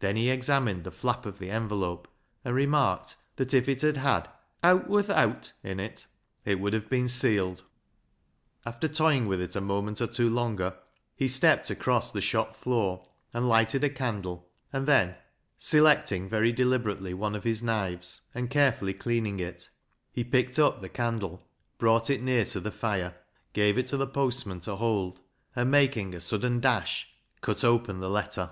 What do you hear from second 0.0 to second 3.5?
Then he examined the flap of the envelope, 154 BECKSIDE LIGHTS and remarked